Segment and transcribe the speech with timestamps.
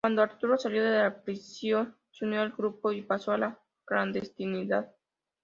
[0.03, 4.91] Cuando Arturo salió de prisión, se unió al grupo y pasó a la clandestinidad.